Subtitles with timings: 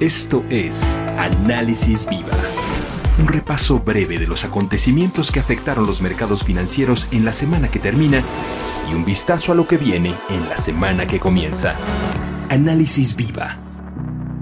[0.00, 0.80] Esto es
[1.18, 2.30] Análisis Viva.
[3.18, 7.80] Un repaso breve de los acontecimientos que afectaron los mercados financieros en la semana que
[7.80, 8.22] termina
[8.88, 11.74] y un vistazo a lo que viene en la semana que comienza.
[12.48, 13.58] Análisis Viva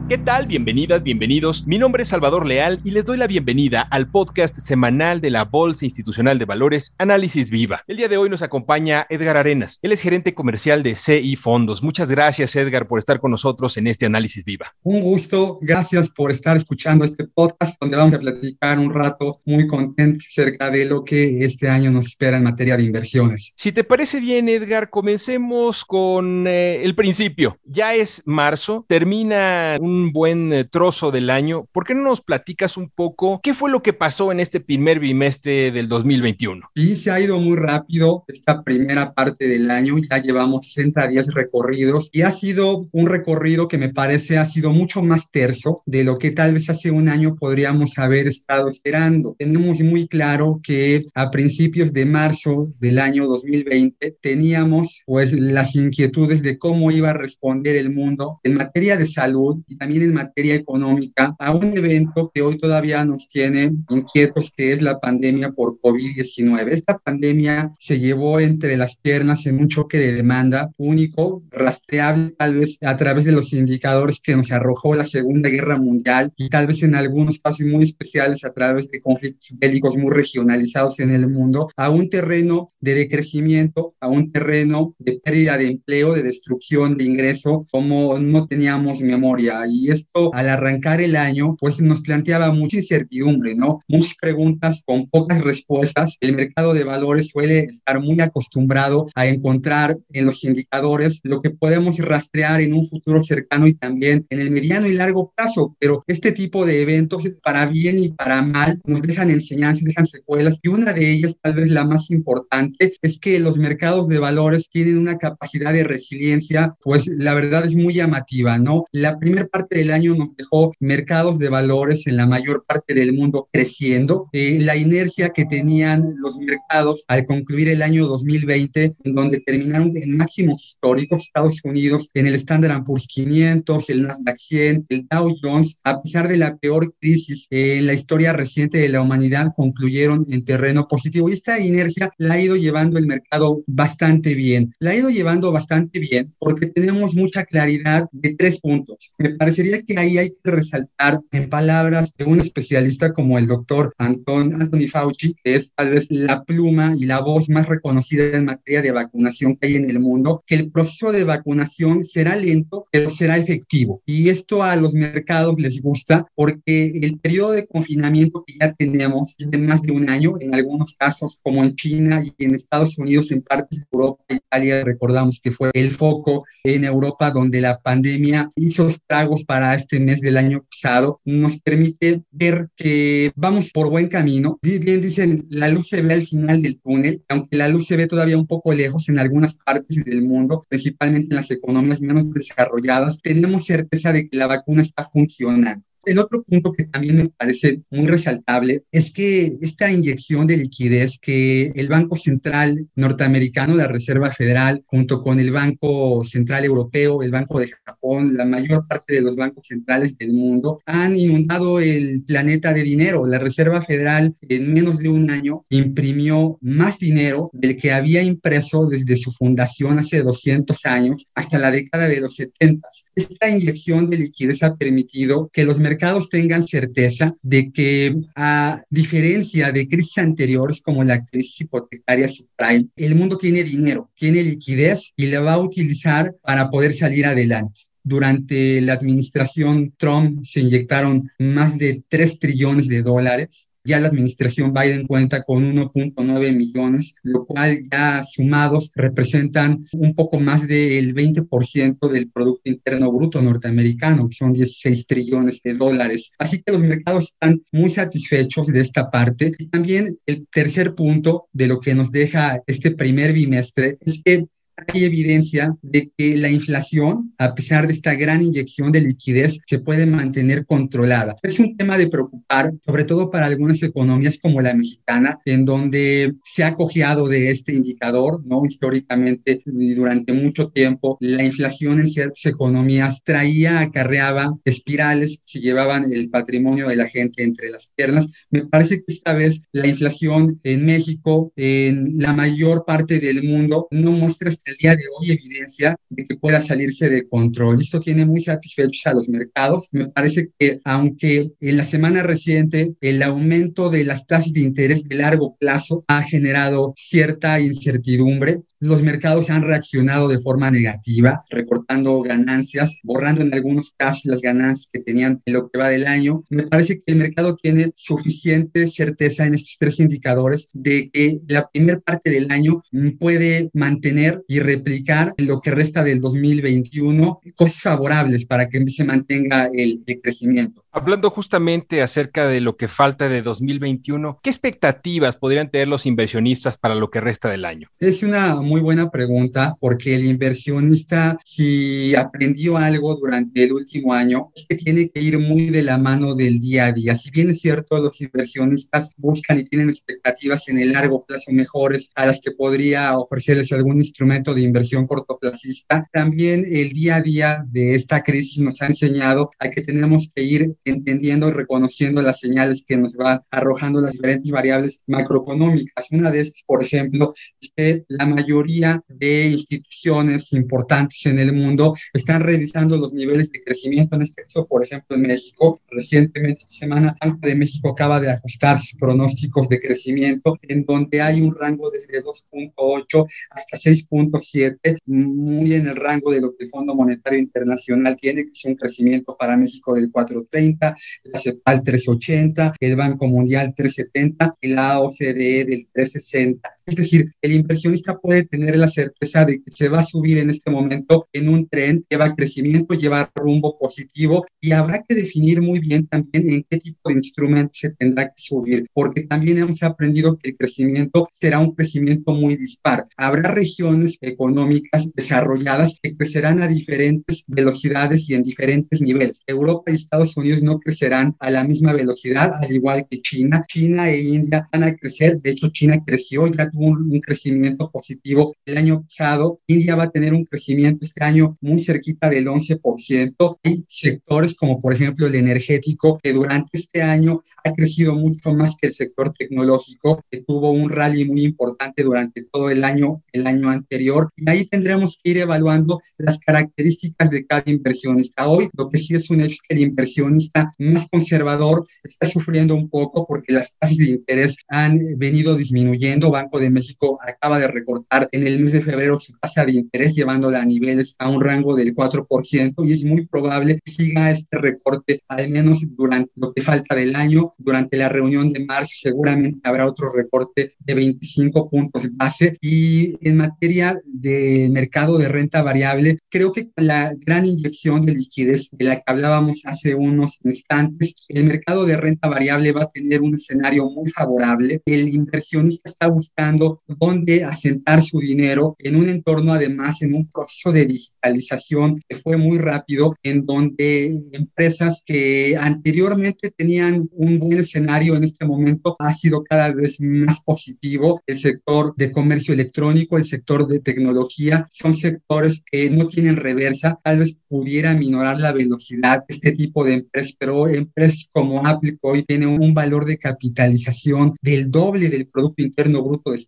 [0.08, 0.46] ¿Qué tal?
[0.46, 1.66] Bienvenidas, bienvenidos.
[1.66, 5.46] Mi nombre es Salvador Leal y les doy la bienvenida al podcast semanal de la
[5.46, 7.82] Bolsa Institucional de Valores Análisis Viva.
[7.88, 9.80] El día de hoy nos acompaña Edgar Arenas.
[9.82, 11.82] Él es gerente comercial de CI Fondos.
[11.82, 14.76] Muchas gracias, Edgar, por estar con nosotros en este Análisis Viva.
[14.84, 15.58] Un gusto.
[15.60, 20.70] Gracias por estar escuchando este podcast donde vamos a platicar un rato muy contento acerca
[20.70, 23.54] de lo que este año nos espera en materia de inversiones.
[23.56, 27.58] Si te parece bien, Edgar, comencemos con eh, el principio.
[27.64, 31.66] Ya es marzo, termina un buen eh, trozo del año.
[31.72, 35.00] ¿Por qué no nos platicas un poco qué fue lo que pasó en este primer
[35.00, 36.70] bimestre del 2021?
[36.74, 39.96] Sí, se ha ido muy rápido esta primera parte del año.
[39.98, 44.72] Ya llevamos 60 días recorridos y ha sido un recorrido que me parece ha sido
[44.72, 49.36] mucho más terso de lo que tal vez hace un año podríamos haber estado esperando.
[49.38, 56.42] Tenemos muy claro que a principios de marzo del año 2020 teníamos pues las inquietudes
[56.42, 60.54] de cómo iba a responder el mundo en materia de salud y también en materia
[60.54, 65.78] económica a un evento que hoy todavía nos tiene inquietos, que es la pandemia por
[65.80, 66.68] COVID-19.
[66.68, 72.56] Esta pandemia se llevó entre las piernas en un choque de demanda único, rastreable tal
[72.56, 76.66] vez a través de los indicadores que nos arrojó la Segunda Guerra Mundial y tal
[76.66, 81.28] vez en algunos casos muy especiales a través de conflictos bélicos muy regionalizados en el
[81.28, 86.96] mundo, a un terreno de decrecimiento, a un terreno de pérdida de empleo, de destrucción
[86.96, 92.52] de ingreso, como no teníamos memoria y esto al arrancar el año pues nos planteaba
[92.52, 93.80] mucha incertidumbre, ¿no?
[93.88, 96.16] Muchas preguntas con pocas respuestas.
[96.20, 101.50] El mercado de valores suele estar muy acostumbrado a encontrar en los indicadores lo que
[101.50, 106.02] podemos rastrear en un futuro cercano y también en el mediano y largo plazo, pero
[106.06, 110.68] este tipo de eventos para bien y para mal nos dejan enseñanzas, dejan secuelas y
[110.68, 114.98] una de ellas tal vez la más importante es que los mercados de valores tienen
[114.98, 118.84] una capacidad de resiliencia pues la verdad es muy llamativa, ¿no?
[118.92, 123.14] La primera parte del año nos dejó mercados de valores en la mayor parte del
[123.14, 124.28] mundo creciendo.
[124.32, 129.96] Eh, la inercia que tenían los mercados al concluir el año 2020, en donde terminaron
[129.96, 135.36] en máximos históricos, Estados Unidos en el Standard Poor's 500, el Nasdaq 100, el Dow
[135.42, 140.24] Jones, a pesar de la peor crisis en la historia reciente de la humanidad, concluyeron
[140.30, 141.28] en terreno positivo.
[141.28, 144.72] Y esta inercia la ha ido llevando el mercado bastante bien.
[144.78, 149.12] La ha ido llevando bastante bien porque tenemos mucha claridad de tres puntos.
[149.18, 153.94] Me parecería que ahí hay que resaltar en palabras de un especialista como el doctor
[153.96, 158.44] Anton, Anthony Fauci, que es tal vez la pluma y la voz más reconocida en
[158.44, 162.84] materia de vacunación que hay en el mundo, que el proceso de vacunación será lento,
[162.92, 164.02] pero será efectivo.
[164.04, 169.34] Y esto a los mercados les gusta porque el periodo de confinamiento que ya tenemos
[169.38, 172.98] es de más de un año, en algunos casos como en China y en Estados
[172.98, 177.80] Unidos, en partes de Europa, Italia, recordamos que fue el foco en Europa donde la
[177.80, 183.90] pandemia hizo estragos para este mes del año pasado, nos permite ver que vamos por
[183.90, 184.58] buen camino.
[184.62, 188.06] Bien dicen, la luz se ve al final del túnel, aunque la luz se ve
[188.06, 193.20] todavía un poco lejos en algunas partes del mundo, principalmente en las economías menos desarrolladas,
[193.22, 195.85] tenemos certeza de que la vacuna está funcionando.
[196.06, 201.18] El otro punto que también me parece muy resaltable es que esta inyección de liquidez
[201.20, 207.32] que el Banco Central norteamericano, la Reserva Federal, junto con el Banco Central Europeo, el
[207.32, 212.22] Banco de Japón, la mayor parte de los bancos centrales del mundo, han inundado el
[212.22, 213.26] planeta de dinero.
[213.26, 218.86] La Reserva Federal en menos de un año imprimió más dinero del que había impreso
[218.86, 222.88] desde su fundación hace 200 años hasta la década de los 70.
[223.16, 225.95] Esta inyección de liquidez ha permitido que los mercados
[226.28, 233.14] tengan certeza de que, a diferencia de crisis anteriores como la crisis hipotecaria subprime, el
[233.14, 237.82] mundo tiene dinero, tiene liquidez y la va a utilizar para poder salir adelante.
[238.02, 244.72] Durante la administración Trump se inyectaron más de 3 trillones de dólares ya la administración
[244.72, 252.10] Biden cuenta con 1.9 millones, lo cual ya sumados representan un poco más del 20%
[252.10, 256.32] del Producto Interno Bruto norteamericano, que son 16 trillones de dólares.
[256.38, 259.52] Así que los mercados están muy satisfechos de esta parte.
[259.58, 264.46] Y también el tercer punto de lo que nos deja este primer bimestre es que
[264.76, 269.78] hay evidencia de que la inflación, a pesar de esta gran inyección de liquidez, se
[269.78, 271.36] puede mantener controlada.
[271.42, 276.34] Es un tema de preocupar, sobre todo para algunas economías como la mexicana, en donde
[276.44, 278.64] se ha cojeado de este indicador, ¿no?
[278.66, 286.28] Históricamente, durante mucho tiempo, la inflación en ciertas economías traía, acarreaba espirales que llevaban el
[286.28, 288.26] patrimonio de la gente entre las piernas.
[288.50, 293.88] Me parece que esta vez la inflación en México, en la mayor parte del mundo,
[293.90, 297.80] no muestra el día de hoy evidencia de que pueda salirse de control.
[297.80, 299.88] Esto tiene muy satisfechos a los mercados.
[299.92, 305.04] Me parece que aunque en la semana reciente el aumento de las tasas de interés
[305.04, 312.20] de largo plazo ha generado cierta incertidumbre, los mercados han reaccionado de forma negativa, recortando
[312.22, 316.44] ganancias, borrando en algunos casos las ganancias que tenían en lo que va del año.
[316.48, 321.68] Me parece que el mercado tiene suficiente certeza en estos tres indicadores de que la
[321.68, 322.82] primera parte del año
[323.18, 329.68] puede mantener y replicar lo que resta del 2021 cosas favorables para que se mantenga
[329.72, 330.84] el, el crecimiento.
[330.92, 336.78] Hablando justamente acerca de lo que falta de 2021, ¿qué expectativas podrían tener los inversionistas
[336.78, 337.90] para lo que resta del año?
[337.98, 344.50] Es una muy buena pregunta porque el inversionista, si aprendió algo durante el último año,
[344.54, 347.14] es que tiene que ir muy de la mano del día a día.
[347.14, 352.10] Si bien es cierto, los inversionistas buscan y tienen expectativas en el largo plazo mejores
[352.14, 357.64] a las que podría ofrecerles algún instrumento de inversión cortoplacista, también el día a día
[357.68, 362.40] de esta crisis nos ha enseñado a que tenemos que ir entendiendo y reconociendo las
[362.40, 366.10] señales que nos van arrojando las diferentes variables macroeconómicas.
[366.10, 371.94] Una de estas, por ejemplo, es que la mayoría de instituciones importantes en el mundo
[372.12, 374.16] están revisando los niveles de crecimiento.
[374.16, 378.30] En este caso, por ejemplo, en México, recientemente esta semana, Banco de México acaba de
[378.30, 385.74] ajustar sus pronósticos de crecimiento, en donde hay un rango desde 2.8 hasta 6.7, muy
[385.74, 389.36] en el rango de lo que el Fondo Monetario Internacional tiene, que es un crecimiento
[389.36, 395.88] para México del 4.30 la CEPAL 380, el Banco Mundial 370 y la OCDE del
[395.92, 396.75] 360.
[396.86, 400.50] Es decir, el inversionista puede tener la certeza de que se va a subir en
[400.50, 405.80] este momento en un tren, lleva crecimiento, lleva rumbo positivo y habrá que definir muy
[405.80, 410.38] bien también en qué tipo de instrumentos se tendrá que subir, porque también hemos aprendido
[410.38, 413.04] que el crecimiento será un crecimiento muy dispar.
[413.16, 419.40] Habrá regiones económicas desarrolladas que crecerán a diferentes velocidades y en diferentes niveles.
[419.48, 423.64] Europa y Estados Unidos no crecerán a la misma velocidad, al igual que China.
[423.66, 428.54] China e India van a crecer, de hecho China creció, ya tuvo un, crecimiento positivo
[428.66, 429.60] el año pasado.
[429.66, 433.58] India va a tener un crecimiento este año muy cerquita del 11%.
[433.64, 438.76] Hay sectores como por ejemplo el energético que durante este año ha crecido mucho más
[438.76, 443.46] que el sector tecnológico, que tuvo un rally muy importante durante todo el año, el
[443.46, 444.28] año anterior.
[444.36, 448.48] Y ahí tendremos que ir evaluando las características de cada inversionista.
[448.48, 452.74] Hoy lo que sí es un hecho es que el inversionista más conservador está sufriendo
[452.74, 456.30] un poco porque las tasas de interés han venido disminuyendo.
[456.30, 460.14] Banco de México acaba de recortar en el mes de febrero su tasa de interés,
[460.14, 464.58] llevándola a niveles a un rango del 4%, y es muy probable que siga este
[464.58, 467.52] recorte al menos durante lo que falta del año.
[467.58, 472.56] Durante la reunión de marzo seguramente habrá otro recorte de 25 puntos base.
[472.60, 478.14] Y en materia de mercado de renta variable, creo que con la gran inyección de
[478.14, 482.88] liquidez de la que hablábamos hace unos instantes, el mercado de renta variable va a
[482.88, 484.82] tener un escenario muy favorable.
[484.86, 490.72] El inversionista está buscando dónde asentar su dinero en un entorno, además, en un proceso
[490.72, 498.16] de digitalización que fue muy rápido, en donde empresas que anteriormente tenían un buen escenario
[498.16, 501.20] en este momento ha sido cada vez más positivo.
[501.26, 506.98] El sector de comercio electrónico, el sector de tecnología, son sectores que no tienen reversa,
[507.02, 511.96] tal vez pudiera minorar la velocidad de este tipo de empresas, pero empresas como Apple
[512.02, 516.38] hoy tienen un valor de capitalización del doble del Producto Interno Bruto de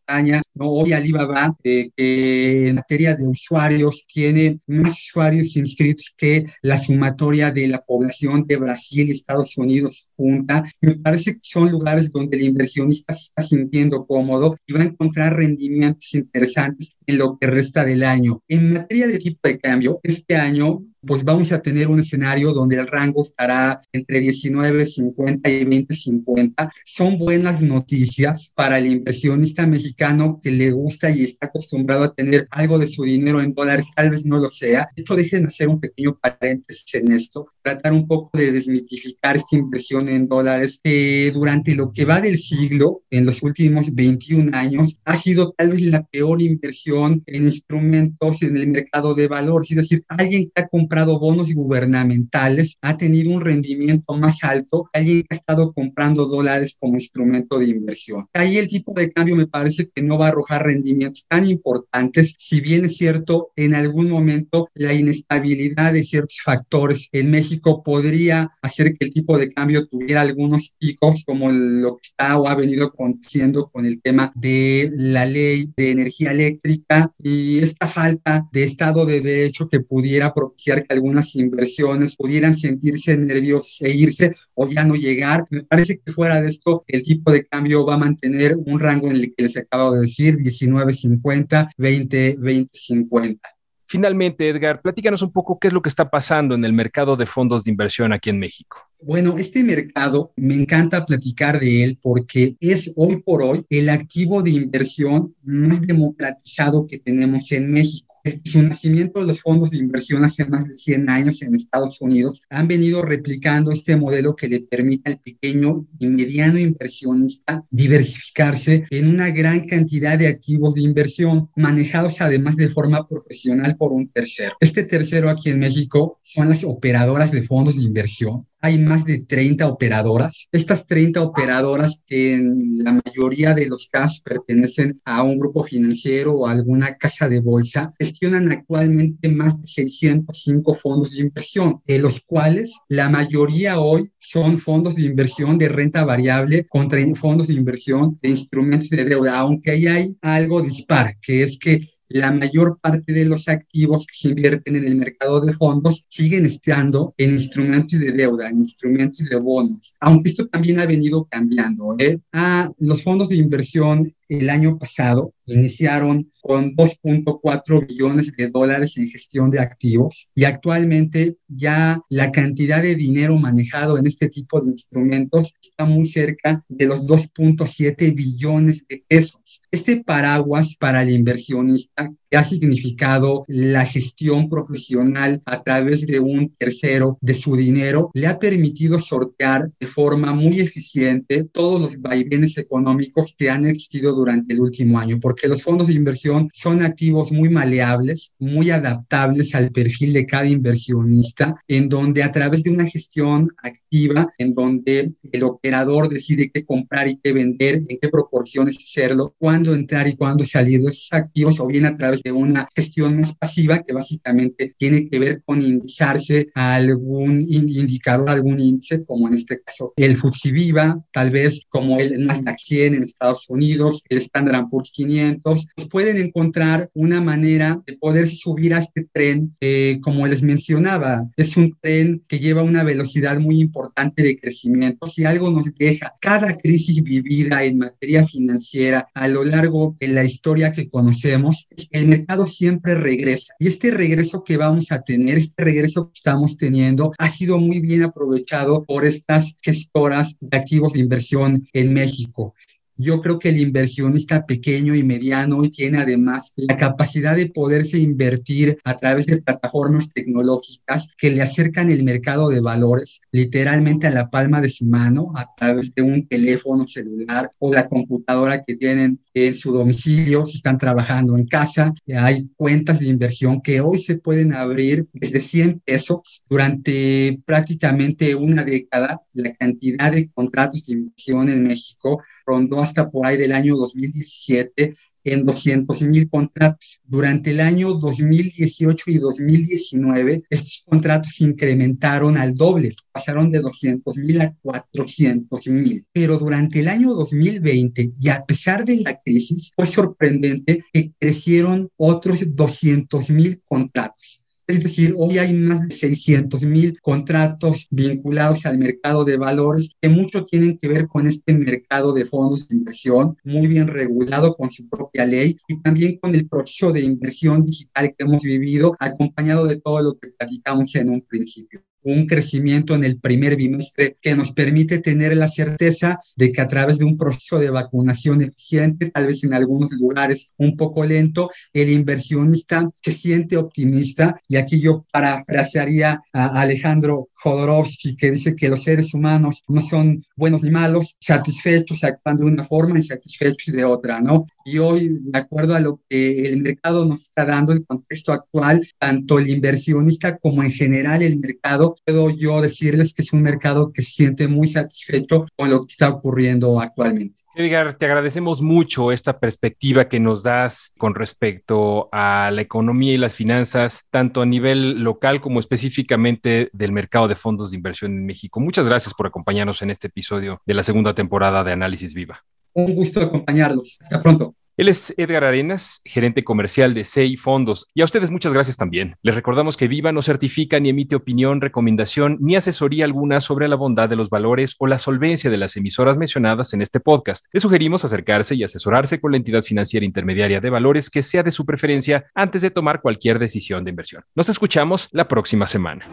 [0.54, 0.70] ¿no?
[0.70, 7.50] Hoy Alibaba, eh, que en materia de usuarios, tiene más usuarios inscritos que la sumatoria
[7.50, 10.64] de la población de Brasil Estados Unidos junta.
[10.80, 14.84] Me parece que son lugares donde el inversionista se está sintiendo cómodo y va a
[14.84, 18.42] encontrar rendimientos interesantes en lo que resta del año.
[18.48, 22.76] En materia de tipo de cambio, este año pues vamos a tener un escenario donde
[22.76, 26.70] el rango estará entre 19.50 y 20.50.
[26.84, 32.46] Son buenas noticias para el inversionista mexicano que le gusta y está acostumbrado a tener
[32.50, 34.88] algo de su dinero en dólares, tal vez no lo sea.
[34.94, 39.56] De hecho, dejen hacer un pequeño paréntesis en esto, tratar un poco de desmitificar esta
[39.56, 44.98] inversión en dólares que durante lo que va del siglo, en los últimos 21 años,
[45.04, 49.70] ha sido tal vez la peor inversión en instrumentos en el mercado de valores.
[49.70, 55.22] Es decir, alguien que ha comprado bonos gubernamentales ha tenido un rendimiento más alto alguien
[55.22, 58.26] que ha estado comprando dólares como instrumento de inversión.
[58.32, 62.34] Ahí el tipo de cambio me parece que no va a arrojar rendimientos tan importantes,
[62.38, 68.50] si bien es cierto, en algún momento la inestabilidad de ciertos factores en México podría
[68.62, 72.54] hacer que el tipo de cambio tuviera algunos picos, como lo que está o ha
[72.54, 78.64] venido aconteciendo con el tema de la ley de energía eléctrica y esta falta de
[78.64, 84.68] Estado de Derecho que pudiera propiciar que algunas inversiones pudieran sentirse nerviosas e irse o
[84.68, 85.46] ya no llegar.
[85.50, 89.10] Me parece que fuera de esto el tipo de cambio va a mantener un rango
[89.10, 93.57] en el que les acabo de decir, 19.50, 20, 20.50.
[93.90, 97.24] Finalmente, Edgar, platícanos un poco qué es lo que está pasando en el mercado de
[97.24, 98.76] fondos de inversión aquí en México.
[99.00, 104.42] Bueno, este mercado me encanta platicar de él porque es hoy por hoy el activo
[104.42, 108.07] de inversión más democratizado que tenemos en México
[108.44, 112.68] su nacimiento los fondos de inversión hace más de 100 años en Estados Unidos han
[112.68, 119.30] venido replicando este modelo que le permite al pequeño y mediano inversionista diversificarse en una
[119.30, 124.56] gran cantidad de activos de inversión manejados además de forma profesional por un tercero.
[124.60, 129.20] Este tercero aquí en México son las operadoras de fondos de inversión hay más de
[129.20, 130.48] 30 operadoras.
[130.52, 136.34] Estas 30 operadoras que en la mayoría de los casos pertenecen a un grupo financiero
[136.34, 141.98] o a alguna casa de bolsa, gestionan actualmente más de 605 fondos de inversión, de
[141.98, 147.54] los cuales la mayoría hoy son fondos de inversión de renta variable contra fondos de
[147.54, 152.78] inversión de instrumentos de deuda, aunque ahí hay algo dispar, que es que la mayor
[152.80, 157.32] parte de los activos que se invierten en el mercado de fondos siguen estando en
[157.32, 161.96] instrumentos de deuda, en instrumentos de bonos, aunque esto también ha venido cambiando.
[161.98, 162.18] ¿eh?
[162.32, 169.08] Ah, los fondos de inversión el año pasado iniciaron con 2.4 billones de dólares en
[169.08, 174.72] gestión de activos y actualmente ya la cantidad de dinero manejado en este tipo de
[174.72, 179.62] instrumentos está muy cerca de los 2.7 billones de pesos.
[179.70, 187.18] Este paraguas para el inversionista ha significado la gestión profesional a través de un tercero
[187.20, 193.34] de su dinero, le ha permitido sortear de forma muy eficiente todos los vaivenes económicos
[193.36, 197.48] que han existido durante el último año, porque los fondos de inversión son activos muy
[197.48, 203.48] maleables, muy adaptables al perfil de cada inversionista, en donde a través de una gestión
[203.62, 209.34] activa, en donde el operador decide qué comprar y qué vender, en qué proporciones hacerlo,
[209.38, 213.18] cuándo entrar y cuándo salir de esos activos, o bien a través de una gestión
[213.18, 219.28] más pasiva que básicamente tiene que ver con indizarse a algún indicador, algún índice, como
[219.28, 224.02] en este caso el FTSE Viva, tal vez como el Nasdaq 100 en Estados Unidos,
[224.08, 229.56] el Standard Poor's 500, pues pueden encontrar una manera de poder subir a este tren,
[229.60, 235.06] eh, como les mencionaba, es un tren que lleva una velocidad muy importante de crecimiento.
[235.06, 240.24] Si algo nos deja cada crisis vivida en materia financiera a lo largo de la
[240.24, 243.54] historia que conocemos, es el mercado siempre regresa.
[243.58, 247.80] Y este regreso que vamos a tener, este regreso que estamos teniendo, ha sido muy
[247.80, 252.54] bien aprovechado por estas gestoras de activos de inversión en México.
[253.00, 258.76] Yo creo que el inversionista pequeño y mediano tiene además la capacidad de poderse invertir
[258.82, 264.30] a través de plataformas tecnológicas que le acercan el mercado de valores literalmente a la
[264.30, 269.20] palma de su mano a través de un teléfono celular o la computadora que tienen
[269.32, 271.94] en su domicilio, si están trabajando en casa.
[272.16, 278.64] Hay cuentas de inversión que hoy se pueden abrir desde 100 pesos durante prácticamente una
[278.64, 279.22] década.
[279.34, 284.94] La cantidad de contratos de inversión en México rondó hasta por ahí del año 2017
[285.24, 287.00] en 200 mil contratos.
[287.04, 294.40] Durante el año 2018 y 2019, estos contratos incrementaron al doble, pasaron de 200 mil
[294.40, 296.06] a 400 mil.
[296.12, 301.90] Pero durante el año 2020, y a pesar de la crisis, fue sorprendente que crecieron
[301.96, 304.37] otros 200 mil contratos.
[304.68, 310.10] Es decir, hoy hay más de 600 mil contratos vinculados al mercado de valores que
[310.10, 314.70] mucho tienen que ver con este mercado de fondos de inversión, muy bien regulado con
[314.70, 319.66] su propia ley y también con el proceso de inversión digital que hemos vivido, acompañado
[319.66, 321.87] de todo lo que platicamos en un principio.
[322.02, 326.68] Un crecimiento en el primer bimestre que nos permite tener la certeza de que a
[326.68, 331.50] través de un proceso de vacunación eficiente, tal vez en algunos lugares un poco lento,
[331.72, 334.40] el inversionista se siente optimista.
[334.48, 340.24] Y aquí yo parafrasearía a Alejandro Jodorowsky, que dice que los seres humanos no son
[340.36, 344.46] buenos ni malos, satisfechos actuando de una forma y satisfechos de otra, ¿no?
[344.70, 348.86] Y hoy, de acuerdo a lo que el mercado nos está dando, el contexto actual,
[348.98, 353.92] tanto el inversionista como en general el mercado, puedo yo decirles que es un mercado
[353.94, 357.40] que se siente muy satisfecho con lo que está ocurriendo actualmente.
[357.54, 363.18] Edgar, te agradecemos mucho esta perspectiva que nos das con respecto a la economía y
[363.18, 368.26] las finanzas, tanto a nivel local como específicamente del mercado de fondos de inversión en
[368.26, 368.60] México.
[368.60, 372.44] Muchas gracias por acompañarnos en este episodio de la segunda temporada de Análisis Viva.
[372.74, 373.96] Un gusto acompañarlos.
[374.00, 374.54] Hasta pronto.
[374.78, 377.88] Él es Edgar Arenas, gerente comercial de CEI Fondos.
[377.94, 379.16] Y a ustedes muchas gracias también.
[379.22, 383.74] Les recordamos que Viva no certifica ni emite opinión, recomendación ni asesoría alguna sobre la
[383.74, 387.46] bondad de los valores o la solvencia de las emisoras mencionadas en este podcast.
[387.52, 391.50] Les sugerimos acercarse y asesorarse con la entidad financiera intermediaria de valores que sea de
[391.50, 394.22] su preferencia antes de tomar cualquier decisión de inversión.
[394.36, 396.06] Nos escuchamos la próxima semana.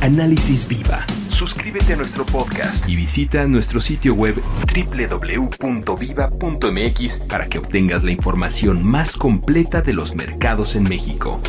[0.00, 1.04] Análisis Viva
[1.38, 4.42] suscríbete a nuestro podcast y visita nuestro sitio web
[4.74, 5.86] www.viva.mx
[7.28, 11.40] para que obtengas la información más completa de los mercados en México.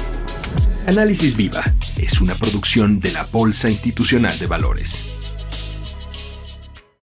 [0.85, 1.63] Análisis Viva
[1.97, 5.18] es una producción de la Bolsa Institucional de Valores.